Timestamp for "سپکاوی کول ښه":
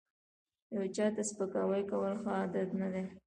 1.29-2.31